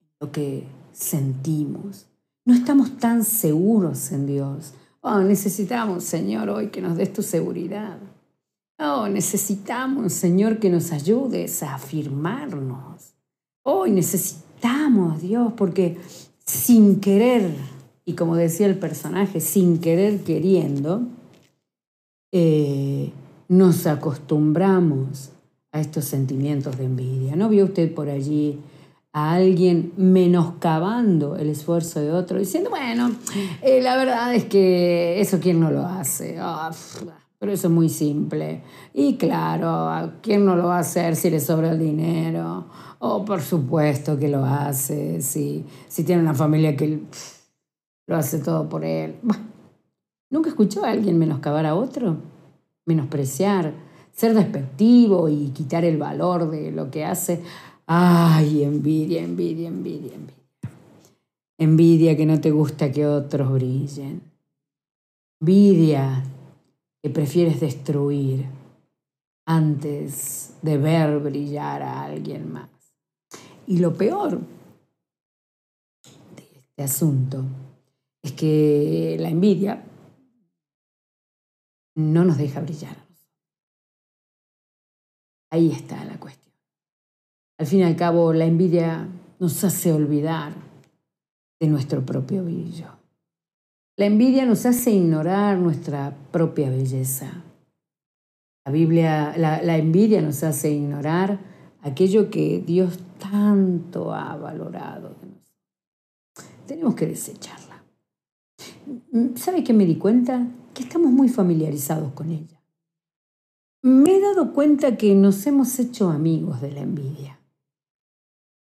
en 0.00 0.16
lo 0.20 0.32
que 0.32 0.64
sentimos. 0.92 2.06
No 2.44 2.54
estamos 2.54 2.98
tan 2.98 3.24
seguros 3.24 4.12
en 4.12 4.26
Dios. 4.26 4.74
Oh, 5.00 5.20
necesitamos, 5.20 6.04
Señor, 6.04 6.48
hoy 6.50 6.68
que 6.68 6.80
nos 6.80 6.96
des 6.96 7.12
tu 7.12 7.22
seguridad. 7.22 7.98
Oh, 8.78 9.08
necesitamos, 9.08 10.12
Señor, 10.12 10.58
que 10.58 10.70
nos 10.70 10.92
ayudes 10.92 11.62
a 11.62 11.74
afirmarnos. 11.74 13.15
Hoy 13.68 13.90
necesitamos, 13.90 15.22
Dios, 15.22 15.52
porque 15.56 15.96
sin 16.44 17.00
querer, 17.00 17.50
y 18.04 18.12
como 18.12 18.36
decía 18.36 18.68
el 18.68 18.78
personaje, 18.78 19.40
sin 19.40 19.78
querer 19.80 20.20
queriendo, 20.20 21.02
eh, 22.30 23.10
nos 23.48 23.88
acostumbramos 23.88 25.30
a 25.72 25.80
estos 25.80 26.04
sentimientos 26.04 26.78
de 26.78 26.84
envidia. 26.84 27.34
¿No 27.34 27.48
vio 27.48 27.64
usted 27.64 27.92
por 27.92 28.08
allí 28.08 28.60
a 29.12 29.32
alguien 29.32 29.92
menoscabando 29.96 31.34
el 31.34 31.48
esfuerzo 31.48 31.98
de 31.98 32.12
otro, 32.12 32.38
diciendo, 32.38 32.70
bueno, 32.70 33.10
eh, 33.62 33.82
la 33.82 33.96
verdad 33.96 34.32
es 34.32 34.44
que 34.44 35.20
eso 35.20 35.40
quién 35.40 35.58
no 35.58 35.72
lo 35.72 35.84
hace. 35.84 36.36
Ah, 36.38 36.70
pero 37.38 37.52
eso 37.52 37.68
es 37.68 37.72
muy 37.72 37.88
simple. 37.88 38.62
Y 38.94 39.16
claro, 39.16 40.12
¿quién 40.22 40.44
no 40.44 40.56
lo 40.56 40.66
va 40.66 40.76
a 40.76 40.80
hacer 40.80 41.16
si 41.16 41.30
le 41.30 41.40
sobra 41.40 41.70
el 41.70 41.78
dinero? 41.78 42.66
Oh, 42.98 43.24
por 43.24 43.42
supuesto 43.42 44.18
que 44.18 44.28
lo 44.28 44.44
hace, 44.44 45.20
si, 45.20 45.64
si 45.86 46.04
tiene 46.04 46.22
una 46.22 46.34
familia 46.34 46.76
que 46.76 47.00
lo 48.06 48.16
hace 48.16 48.38
todo 48.38 48.68
por 48.68 48.84
él. 48.84 49.16
¿Nunca 50.30 50.48
escuchó 50.48 50.84
a 50.84 50.90
alguien 50.90 51.18
menoscabar 51.18 51.66
a 51.66 51.74
otro? 51.74 52.16
Menospreciar, 52.86 53.74
ser 54.12 54.34
despectivo 54.34 55.28
y 55.28 55.50
quitar 55.50 55.84
el 55.84 55.98
valor 55.98 56.50
de 56.50 56.72
lo 56.72 56.90
que 56.90 57.04
hace. 57.04 57.42
Ay, 57.86 58.64
envidia, 58.64 59.22
envidia, 59.22 59.68
envidia, 59.68 60.14
envidia. 60.14 60.34
Envidia 61.58 62.16
que 62.16 62.26
no 62.26 62.40
te 62.40 62.50
gusta 62.50 62.90
que 62.90 63.06
otros 63.06 63.52
brillen. 63.52 64.20
Envidia 65.40 66.24
que 67.06 67.12
prefieres 67.12 67.60
destruir 67.60 68.46
antes 69.46 70.56
de 70.60 70.76
ver 70.76 71.20
brillar 71.20 71.80
a 71.80 72.02
alguien 72.02 72.52
más. 72.52 72.68
Y 73.68 73.78
lo 73.78 73.96
peor 73.96 74.40
de 76.34 76.42
este 76.42 76.82
asunto 76.82 77.44
es 78.24 78.32
que 78.32 79.16
la 79.20 79.28
envidia 79.28 79.84
no 81.94 82.24
nos 82.24 82.38
deja 82.38 82.60
brillar. 82.60 82.96
Ahí 85.52 85.70
está 85.70 86.04
la 86.06 86.18
cuestión. 86.18 86.56
Al 87.60 87.68
fin 87.68 87.78
y 87.78 87.84
al 87.84 87.94
cabo, 87.94 88.32
la 88.32 88.46
envidia 88.46 89.06
nos 89.38 89.62
hace 89.62 89.92
olvidar 89.92 90.54
de 91.60 91.68
nuestro 91.68 92.04
propio 92.04 92.42
brillo. 92.42 92.95
La 93.98 94.04
envidia 94.04 94.44
nos 94.44 94.66
hace 94.66 94.90
ignorar 94.90 95.56
nuestra 95.56 96.14
propia 96.30 96.68
belleza. 96.68 97.44
La 98.66 98.72
Biblia, 98.72 99.34
la, 99.38 99.76
envidia 99.78 100.20
nos 100.20 100.42
hace 100.42 100.70
ignorar 100.70 101.38
aquello 101.80 102.28
que 102.28 102.62
Dios 102.66 102.98
tanto 103.18 104.12
ha 104.12 104.36
valorado. 104.36 105.16
Tenemos 106.66 106.94
que 106.94 107.06
desecharla. 107.06 107.84
¿Sabe 109.34 109.64
qué 109.64 109.72
me 109.72 109.86
di 109.86 109.96
cuenta? 109.96 110.46
Que 110.74 110.82
estamos 110.82 111.10
muy 111.10 111.30
familiarizados 111.30 112.12
con 112.12 112.30
ella. 112.30 112.60
Me 113.82 114.16
he 114.16 114.20
dado 114.20 114.52
cuenta 114.52 114.96
que 114.96 115.14
nos 115.14 115.46
hemos 115.46 115.78
hecho 115.78 116.10
amigos 116.10 116.60
de 116.60 116.72
la 116.72 116.80
envidia. 116.80 117.38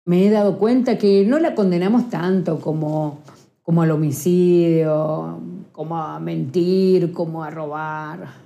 Me 0.06 0.28
he 0.28 0.30
dado 0.30 0.60
cuenta 0.60 0.98
que 0.98 1.26
no 1.26 1.40
la 1.40 1.56
condenamos 1.56 2.10
tanto 2.10 2.60
como, 2.60 3.20
como 3.64 3.82
al 3.82 3.92
homicidio, 3.92 5.40
como 5.72 5.98
a 5.98 6.20
mentir, 6.20 7.12
como 7.12 7.44
a 7.44 7.50
robar 7.50 8.44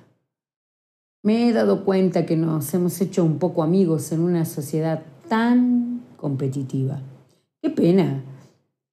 me 1.28 1.50
he 1.50 1.52
dado 1.52 1.84
cuenta 1.84 2.26
que 2.26 2.38
nos 2.38 2.74
hemos 2.74 3.02
hecho 3.02 3.22
un 3.26 3.38
poco 3.38 3.62
amigos 3.62 4.14
en 4.14 4.22
una 4.22 4.46
sociedad 4.46 5.04
tan 5.28 6.02
competitiva. 6.16 7.02
Qué 7.62 7.70
pena, 7.70 8.24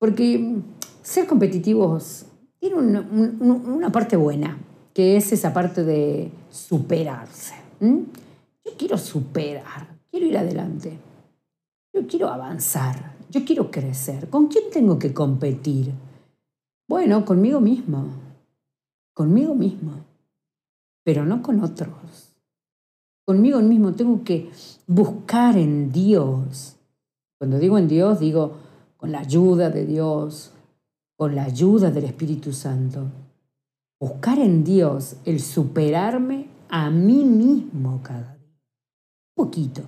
porque 0.01 0.57
ser 1.01 1.29
competitivos 1.29 2.27
tiene 2.59 2.75
una, 2.75 3.93
parte 3.93 4.17
buena, 4.17 4.59
que 4.93 5.17
es 5.17 5.33
esa 5.33 5.53
parte 5.53 5.85
de 5.85 6.33
superarse. 6.51 7.55
Yo 7.81 8.73
quiero 8.77 8.99
superar, 8.99 9.97
quiero 10.11 10.27
ir 10.27 10.37
adelante, 10.37 10.99
yo 11.93 12.05
quiero 12.09 12.31
avanzar, 12.31 13.15
yo 13.31 13.45
quiero 13.45 13.71
crecer. 13.71 14.29
¿Con 14.29 14.49
quién 14.49 14.65
tengo 14.73 14.99
que 14.99 15.15
competir? 15.15 15.93
Bueno, 16.95 17.25
conmigo 17.25 17.61
mismo, 17.61 18.07
conmigo 19.15 19.53
mismo 19.53 19.95
pero 21.03 21.25
no 21.25 21.43
con 21.43 21.59
otros. 21.59 22.37
Conmigo 23.27 23.59
mismo 23.59 23.95
tengo 23.95 24.23
que 24.23 24.49
buscar 24.87 25.57
en 25.57 25.91
Dios. 25.91 26.77
Cuando 27.37 27.59
digo 27.59 27.79
en 27.79 27.89
Dios, 27.89 28.21
digo 28.21 28.59
con 28.97 29.11
la 29.11 29.19
ayuda 29.19 29.71
de 29.71 29.87
Dios, 29.87 30.53
con 31.17 31.35
la 31.35 31.43
ayuda 31.43 31.91
del 31.91 32.05
Espíritu 32.05 32.53
Santo. 32.53 33.11
Buscar 33.99 34.39
en 34.39 34.63
Dios 34.63 35.17
el 35.25 35.41
superarme 35.41 36.47
a 36.69 36.91
mí 36.91 37.25
mismo 37.25 38.03
cada 38.05 38.37
día. 38.37 38.55
Un 39.35 39.45
poquito, 39.47 39.83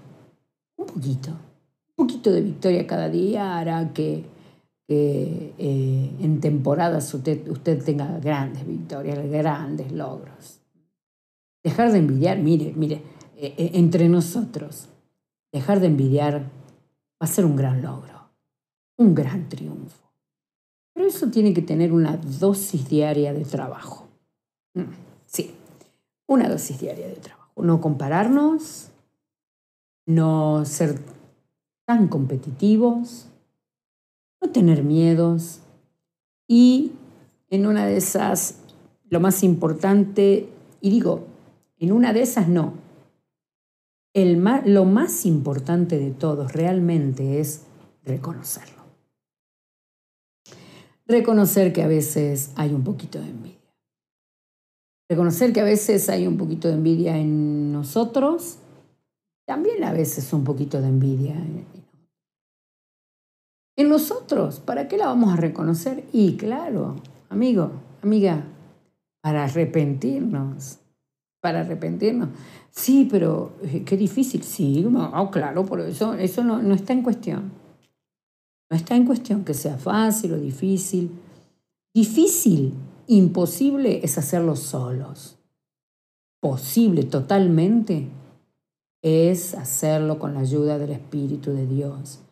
un 0.77 0.87
poquito. 0.87 1.31
Un 1.31 1.95
poquito 2.05 2.33
de 2.33 2.41
victoria 2.41 2.85
cada 2.85 3.09
día 3.09 3.59
hará 3.59 3.93
que, 3.93 4.35
eh, 4.89 6.15
en 6.21 6.41
temporadas 6.41 7.13
usted, 7.13 7.49
usted 7.49 7.85
tenga 7.85 8.19
grandes 8.21 8.67
victorias, 8.67 9.19
grandes 9.29 9.91
logros. 9.93 10.61
Dejar 11.65 11.91
de 11.91 11.99
envidiar, 11.99 12.39
mire, 12.39 12.73
mire, 12.77 13.03
eh, 13.37 13.55
eh, 13.59 13.71
entre 13.75 14.09
nosotros, 14.09 14.89
dejar 15.53 15.81
de 15.81 15.89
envidiar 15.89 16.43
va 16.43 17.25
a 17.25 17.27
ser 17.27 17.45
un 17.45 17.57
gran 17.57 17.83
logro, 17.83 18.31
un 18.97 19.15
gran 19.15 19.49
triunfo. 19.49 20.13
Pero 20.95 21.09
eso 21.09 21.29
tiene 21.31 21.53
que 21.53 21.63
tener 21.63 21.93
una 21.93 22.17
dosis 22.17 22.89
diaria 22.89 23.35
de 23.35 23.45
trabajo. 23.45 24.07
Mm, 24.75 24.85
sí, 25.27 25.55
una 26.27 26.49
dosis 26.49 26.79
diaria 26.79 27.09
de 27.09 27.17
trabajo. 27.17 27.63
No 27.63 27.81
compararnos, 27.81 28.91
no 30.07 30.65
ser 30.65 31.01
tan 31.85 32.07
competitivos, 32.09 33.27
tener 34.53 34.83
miedos 34.83 35.61
y 36.49 36.93
en 37.51 37.67
una 37.67 37.87
de 37.87 37.97
esas, 37.97 38.59
lo 39.09 39.21
más 39.21 39.43
importante, 39.43 40.49
y 40.81 40.91
digo, 40.91 41.27
en 41.79 41.93
una 41.93 42.13
de 42.13 42.23
esas 42.23 42.49
no. 42.49 42.75
El 44.15 44.43
lo 44.65 44.85
más 44.85 45.27
importante 45.27 45.99
de 45.99 46.11
todos 46.11 46.53
realmente 46.53 47.41
es 47.41 47.67
reconocerlo. 48.03 48.83
Reconocer 51.07 51.73
que 51.73 51.83
a 51.83 51.87
veces 51.87 52.53
hay 52.57 52.73
un 52.73 52.83
poquito 52.83 53.21
de 53.21 53.29
envidia. 53.29 53.57
Reconocer 55.09 55.53
que 55.53 55.61
a 55.61 55.65
veces 55.65 56.09
hay 56.09 56.27
un 56.27 56.37
poquito 56.37 56.69
de 56.69 56.75
envidia 56.75 57.17
en 57.17 57.73
nosotros, 57.73 58.59
también 59.47 59.85
a 59.85 59.93
veces 59.93 60.33
un 60.33 60.43
poquito 60.43 60.81
de 60.81 60.89
envidia 60.89 61.35
en, 63.77 63.89
nosotros. 63.89 64.61
¿Para 64.61 64.89
qué 64.89 64.97
la 64.97 65.07
vamos 65.07 65.33
a 65.33 65.37
reconocer? 65.37 66.05
Y 66.13 66.37
claro, 66.37 66.97
amigo, 67.29 67.71
amiga, 68.03 68.45
para 69.21 69.45
arrepentirnos 69.45 70.79
para 71.47 71.61
arrepentirnos. 71.61 72.31
Sí, 72.73 73.07
pero 73.09 73.53
eh, 73.63 73.85
qué 73.85 73.97
difícil. 73.97 74.43
Sí, 74.43 74.85
claro, 75.31 75.65
por 75.65 75.81
eso, 75.81 76.15
eso 76.15 76.43
no, 76.43 76.61
no 76.61 76.75
está 76.75 76.93
en 76.93 77.03
cuestión. 77.03 77.53
No 78.69 78.77
está 78.77 78.97
en 78.97 79.07
cuestión 79.07 79.45
que 79.45 79.55
sea 79.55 79.79
fácil 79.79 80.33
o 80.33 80.39
difícil. 80.39 81.13
Difícil, 81.95 82.75
imposible 83.07 84.01
es 84.03 84.19
hacerlo 84.19 84.57
solos. 84.57 85.39
Posible 86.41 87.05
totalmente 87.05 88.09
es 89.01 89.55
hacerlo 89.55 90.19
con 90.19 90.35
la 90.35 90.41
ayuda 90.41 90.79
del 90.79 90.91
Espíritu 90.91 91.53
de 91.53 91.69
Dios 91.69 92.26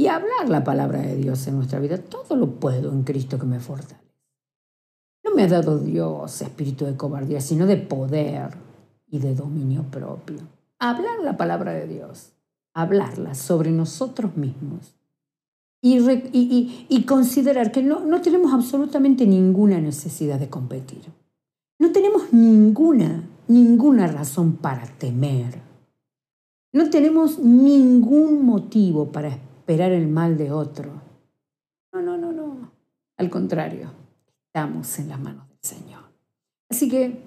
y 0.00 0.08
hablar 0.08 0.48
la 0.48 0.64
palabra 0.64 1.02
de 1.02 1.14
Dios 1.14 1.46
en 1.46 1.56
nuestra 1.56 1.78
vida. 1.78 1.98
Todo 1.98 2.34
lo 2.34 2.52
puedo 2.52 2.90
en 2.90 3.02
Cristo 3.02 3.38
que 3.38 3.44
me 3.44 3.60
fortalece. 3.60 4.00
No 5.22 5.34
me 5.34 5.42
ha 5.42 5.46
dado 5.46 5.78
Dios 5.78 6.40
espíritu 6.40 6.86
de 6.86 6.96
cobardía, 6.96 7.42
sino 7.42 7.66
de 7.66 7.76
poder 7.76 8.56
y 9.10 9.18
de 9.18 9.34
dominio 9.34 9.82
propio. 9.82 10.38
Hablar 10.78 11.18
la 11.22 11.36
palabra 11.36 11.72
de 11.72 11.86
Dios, 11.86 12.32
hablarla 12.72 13.34
sobre 13.34 13.72
nosotros 13.72 14.38
mismos 14.38 14.94
y, 15.82 17.04
considerar 17.06 17.70
que 17.70 17.82
no, 17.82 18.00
no 18.00 18.22
tenemos 18.22 18.54
absolutamente 18.54 19.26
ninguna 19.26 19.82
necesidad 19.82 20.40
de 20.40 20.48
competir. 20.48 21.02
No 21.78 21.92
tenemos 21.92 22.32
ninguna, 22.32 23.22
ninguna 23.48 24.06
razón 24.06 24.54
para 24.54 24.86
temer. 24.86 25.60
No 26.72 26.88
tenemos 26.88 27.38
ningún 27.38 28.46
motivo 28.46 29.12
para 29.12 29.28
esperar 29.28 29.49
el 29.78 30.08
mal 30.08 30.36
de 30.36 30.50
otro. 30.50 30.90
No, 31.92 32.02
no, 32.02 32.16
no, 32.16 32.32
no. 32.32 32.70
Al 33.16 33.30
contrario 33.30 33.90
estamos 34.46 34.98
en 34.98 35.08
las 35.08 35.20
manos 35.20 35.48
del 35.48 35.58
Señor. 35.62 36.02
Así 36.68 36.88
que 36.88 37.20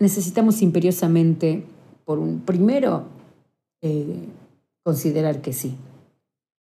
necesitamos 0.00 0.62
imperiosamente, 0.62 1.64
por 2.04 2.18
un 2.18 2.40
primero, 2.40 3.04
eh, 3.82 4.28
considerar 4.82 5.40
que 5.40 5.52
sí, 5.52 5.76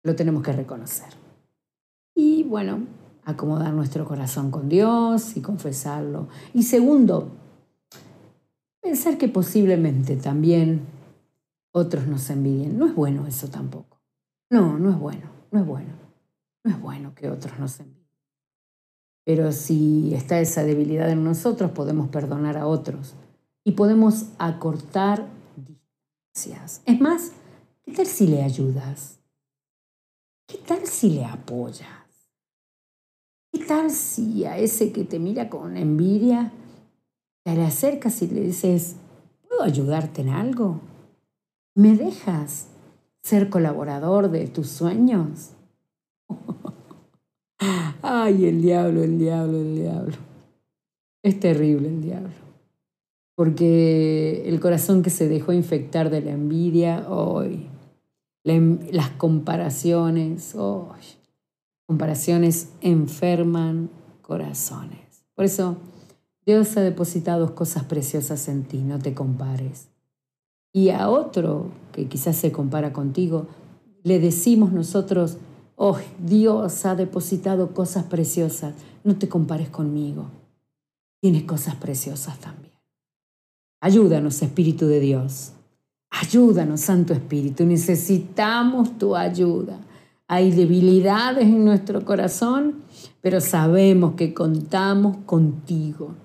lo 0.03 0.15
tenemos 0.15 0.41
que 0.41 0.53
reconocer. 0.53 1.09
Y 2.15 2.43
bueno, 2.43 2.85
acomodar 3.25 3.73
nuestro 3.73 4.05
corazón 4.05 4.51
con 4.51 4.69
Dios 4.69 5.35
y 5.35 5.41
confesarlo. 5.41 6.27
Y 6.53 6.63
segundo, 6.63 7.29
pensar 8.81 9.17
que 9.17 9.27
posiblemente 9.27 10.15
también 10.15 10.81
otros 11.73 12.07
nos 12.07 12.29
envidien. 12.29 12.77
No 12.77 12.85
es 12.85 12.95
bueno 12.95 13.27
eso 13.27 13.49
tampoco. 13.49 13.92
No, 14.53 14.77
no 14.77 14.91
es 14.91 14.99
bueno, 14.99 15.31
no 15.49 15.61
es 15.61 15.65
bueno. 15.65 15.93
No 16.63 16.69
es 16.69 16.79
bueno 16.79 17.15
que 17.15 17.27
otros 17.27 17.57
nos 17.57 17.79
envidien. 17.79 18.05
Pero 19.25 19.51
si 19.51 20.13
está 20.13 20.39
esa 20.39 20.63
debilidad 20.63 21.09
en 21.09 21.23
nosotros, 21.23 21.71
podemos 21.71 22.09
perdonar 22.09 22.57
a 22.57 22.67
otros 22.67 23.15
y 23.63 23.71
podemos 23.71 24.27
acortar 24.37 25.27
distancias. 25.55 26.83
Es 26.85 27.01
más, 27.01 27.31
¿qué 27.83 27.93
tal 27.93 28.05
si 28.05 28.27
le 28.27 28.43
ayudas? 28.43 29.17
¿Qué 30.45 30.59
tal 30.59 30.85
si 30.85 31.09
le 31.09 31.25
apoyas? 31.25 32.29
¿Qué 33.51 33.65
tal 33.65 33.89
si 33.89 34.45
a 34.45 34.59
ese 34.59 34.91
que 34.91 35.03
te 35.03 35.17
mira 35.17 35.49
con 35.49 35.77
envidia 35.77 36.53
te 37.43 37.55
le 37.55 37.65
acercas 37.65 38.21
y 38.21 38.27
le 38.27 38.41
dices, 38.41 38.97
¿puedo 39.49 39.63
ayudarte 39.63 40.21
en 40.21 40.29
algo? 40.29 40.79
¿Me 41.73 41.95
dejas 41.95 42.67
ser 43.23 43.49
colaborador 43.49 44.29
de 44.29 44.47
tus 44.47 44.67
sueños? 44.67 45.51
Ay, 48.01 48.45
el 48.45 48.61
diablo, 48.61 49.01
el 49.03 49.17
diablo, 49.17 49.57
el 49.57 49.75
diablo. 49.75 50.17
Es 51.23 51.39
terrible 51.39 51.87
el 51.87 52.01
diablo. 52.01 52.43
Porque 53.35 54.43
el 54.45 54.59
corazón 54.59 55.01
que 55.01 55.09
se 55.09 55.27
dejó 55.27 55.53
infectar 55.53 56.09
de 56.09 56.21
la 56.21 56.31
envidia, 56.31 57.09
hoy, 57.09 57.67
las 58.43 59.09
comparaciones, 59.11 60.53
hoy, 60.55 60.99
comparaciones 61.87 62.73
enferman 62.81 63.89
corazones. 64.21 65.23
Por 65.33 65.45
eso 65.45 65.77
Dios 66.45 66.75
ha 66.75 66.81
depositado 66.81 67.55
cosas 67.55 67.85
preciosas 67.85 68.49
en 68.49 68.63
ti, 68.63 68.79
no 68.79 68.99
te 68.99 69.13
compares. 69.13 69.92
Y 70.75 70.89
a 70.89 71.07
otro 71.07 71.67
que 71.91 72.07
quizás 72.07 72.35
se 72.35 72.51
compara 72.51 72.91
contigo, 72.91 73.45
le 74.01 74.19
decimos 74.19 74.73
nosotros, 74.73 75.37
oh, 75.75 75.97
Dios 76.17 76.85
ha 76.87 76.95
depositado 76.95 77.75
cosas 77.75 78.05
preciosas, 78.05 78.73
no 79.03 79.15
te 79.15 79.29
compares 79.29 79.69
conmigo. 79.69 80.25
Tienes 81.21 81.43
cosas 81.43 81.75
preciosas 81.75 82.39
también. 82.39 82.73
Ayúdanos, 83.81 84.41
Espíritu 84.41 84.87
de 84.87 84.99
Dios. 84.99 85.51
Ayúdanos, 86.09 86.81
Santo 86.81 87.13
Espíritu. 87.13 87.65
Necesitamos 87.65 88.97
tu 88.97 89.15
ayuda. 89.15 89.79
Hay 90.27 90.51
debilidades 90.51 91.43
en 91.43 91.65
nuestro 91.65 92.03
corazón, 92.03 92.81
pero 93.21 93.39
sabemos 93.41 94.15
que 94.15 94.33
contamos 94.33 95.17
contigo. 95.25 96.15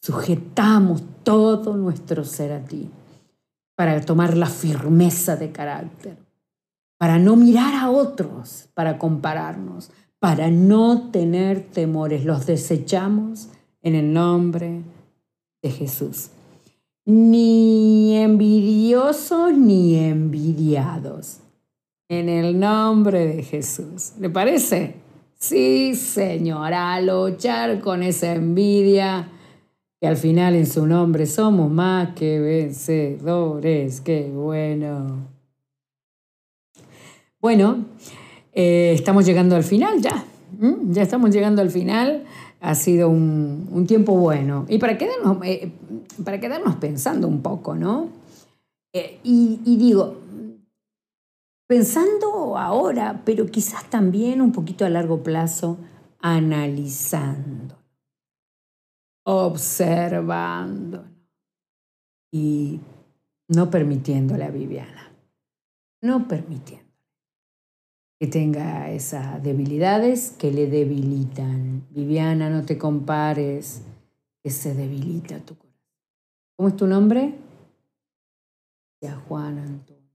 Sujetamos 0.00 1.02
todo 1.24 1.76
nuestro 1.76 2.24
ser 2.24 2.52
a 2.52 2.64
ti 2.64 2.88
para 3.76 4.00
tomar 4.00 4.36
la 4.36 4.46
firmeza 4.46 5.36
de 5.36 5.52
carácter, 5.52 6.16
para 6.98 7.18
no 7.18 7.36
mirar 7.36 7.74
a 7.74 7.90
otros, 7.90 8.68
para 8.74 8.98
compararnos, 8.98 9.90
para 10.18 10.50
no 10.50 11.10
tener 11.10 11.60
temores. 11.60 12.24
Los 12.24 12.46
desechamos 12.46 13.48
en 13.82 13.94
el 13.94 14.12
nombre 14.12 14.82
de 15.62 15.70
Jesús. 15.70 16.30
Ni 17.04 18.16
envidiosos 18.16 19.52
ni 19.52 19.96
envidiados. 19.96 21.40
En 22.08 22.28
el 22.28 22.58
nombre 22.58 23.26
de 23.26 23.42
Jesús. 23.42 24.12
¿Le 24.18 24.30
parece? 24.30 24.94
Sí, 25.38 25.94
señora, 25.94 26.94
a 26.94 27.00
luchar 27.00 27.80
con 27.80 28.02
esa 28.02 28.32
envidia 28.32 29.28
al 30.06 30.16
final 30.16 30.54
en 30.54 30.66
su 30.66 30.86
nombre 30.86 31.26
somos 31.26 31.70
más 31.70 32.14
que 32.14 32.40
vencedores. 32.40 34.00
Qué 34.00 34.30
bueno. 34.32 35.28
Bueno, 37.40 37.84
eh, 38.52 38.92
estamos 38.94 39.24
llegando 39.26 39.56
al 39.56 39.64
final 39.64 40.00
ya. 40.00 40.24
Ya 40.88 41.02
estamos 41.02 41.30
llegando 41.30 41.62
al 41.62 41.70
final. 41.70 42.24
Ha 42.60 42.74
sido 42.74 43.08
un, 43.08 43.84
tiempo 43.86 44.16
bueno. 44.16 44.64
Y 44.68 44.78
para 44.78 44.96
quedarnos, 44.96 45.38
eh, 45.44 45.70
para 46.24 46.40
quedarnos 46.40 46.76
pensando 46.76 47.28
un 47.28 47.42
poco, 47.42 47.74
¿no? 47.74 48.08
Eh, 48.92 49.18
y 49.22 49.76
digo, 49.76 50.16
pensando 51.66 52.56
ahora, 52.56 53.22
pero 53.24 53.46
quizás 53.46 53.84
también 53.90 54.40
un 54.40 54.52
poquito 54.52 54.84
a 54.84 54.88
largo 54.88 55.22
plazo, 55.22 55.78
analizando 56.20 57.85
observando 59.26 61.04
y 62.32 62.80
no 63.48 63.70
permitiéndole 63.70 64.44
a 64.44 64.50
Viviana, 64.50 65.12
no 66.00 66.28
permitiendo 66.28 66.86
que 68.20 68.28
tenga 68.28 68.90
esas 68.92 69.42
debilidades 69.42 70.30
que 70.30 70.50
le 70.52 70.68
debilitan. 70.68 71.86
Viviana, 71.90 72.48
no 72.48 72.64
te 72.64 72.78
compares, 72.78 73.82
que 74.42 74.50
se 74.50 74.74
debilita 74.74 75.40
tu 75.40 75.56
corazón. 75.56 75.82
¿Cómo 76.56 76.68
es 76.68 76.76
tu 76.76 76.86
nombre? 76.86 77.34
Ya 79.02 79.16
Juan 79.16 79.58
Antonio. 79.58 80.06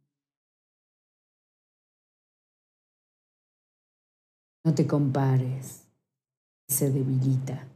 No 4.63 4.73
te 4.73 4.87
compares, 4.87 5.83
se 6.67 6.89
debilita. 6.89 7.70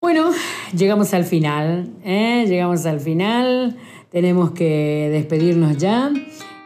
Bueno, 0.00 0.30
llegamos 0.76 1.12
al 1.12 1.24
final, 1.24 1.90
¿eh? 2.04 2.44
llegamos 2.46 2.86
al 2.86 3.00
final, 3.00 3.76
tenemos 4.12 4.52
que 4.52 5.08
despedirnos 5.10 5.76
ya. 5.76 6.12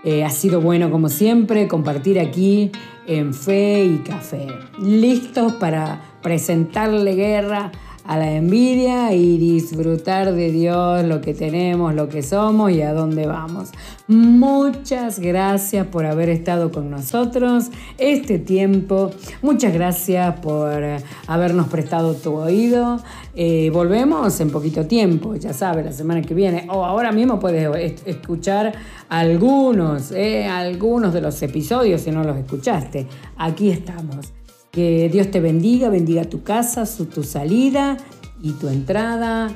Eh, 0.05 0.23
ha 0.23 0.29
sido 0.29 0.61
bueno 0.61 0.91
como 0.91 1.09
siempre 1.09 1.67
compartir 1.67 2.21
aquí 2.21 2.71
en 3.07 3.33
Fe 3.33 3.87
y 3.87 3.99
Café. 4.07 4.49
Listos 4.79 5.55
para 5.55 6.19
presentarle 6.21 7.15
guerra 7.15 7.73
a 8.05 8.17
la 8.17 8.33
envidia 8.33 9.13
y 9.13 9.39
disfrutar 9.39 10.35
de 10.35 10.51
Dios, 10.51 11.05
lo 11.05 11.21
que 11.21 11.35
tenemos, 11.35 11.95
lo 11.95 12.09
que 12.09 12.23
somos 12.23 12.73
y 12.73 12.83
a 12.83 12.93
dónde 12.93 13.27
vamos. 13.27 13.71
Muchas 14.09 15.19
gracias 15.21 15.87
por 15.87 16.05
haber 16.07 16.29
estado 16.29 16.71
con 16.73 16.91
nosotros 16.91 17.71
este 17.99 18.39
tiempo. 18.39 19.11
Muchas 19.41 19.73
gracias 19.73 20.41
por 20.41 20.83
habernos 21.27 21.69
prestado 21.69 22.15
tu 22.15 22.35
oído. 22.35 23.01
Eh, 23.35 23.71
volvemos 23.73 24.39
en 24.41 24.51
poquito 24.51 24.87
tiempo, 24.87 25.37
ya 25.37 25.53
sabes, 25.53 25.85
la 25.85 25.93
semana 25.93 26.23
que 26.23 26.35
viene. 26.35 26.67
O 26.69 26.85
ahora 26.85 27.13
mismo 27.13 27.39
puedes 27.39 28.03
escuchar 28.07 28.73
algunos, 29.09 30.13
eh, 30.13 30.45
algunos 30.45 31.15
de 31.15 31.21
los 31.21 31.41
episodios 31.43 32.03
si 32.03 32.11
no 32.11 32.25
los 32.25 32.37
escuchaste. 32.37 33.07
Aquí 33.37 33.71
estamos. 33.71 34.42
Que 34.73 35.11
Dios 35.13 35.31
te 35.31 35.39
bendiga, 35.41 35.91
bendiga 35.91 36.25
tu 36.25 36.43
casa, 36.45 36.87
su, 36.87 37.05
tu 37.05 37.25
salida 37.25 37.99
y 38.43 38.53
tu 38.53 38.69
entrada. 38.69 39.51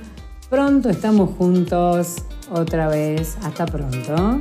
Pronto 0.50 0.90
estamos 0.90 1.30
juntos 1.38 2.16
otra 2.50 2.88
vez. 2.88 3.38
Hasta 3.42 3.64
pronto. 3.64 4.38